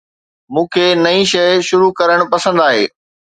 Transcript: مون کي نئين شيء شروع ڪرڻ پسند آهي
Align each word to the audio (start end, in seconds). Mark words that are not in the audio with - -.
مون 0.53 0.65
کي 0.73 0.85
نئين 1.03 1.21
شيء 1.31 1.61
شروع 1.69 1.91
ڪرڻ 2.01 2.19
پسند 2.33 2.65
آهي 2.67 2.83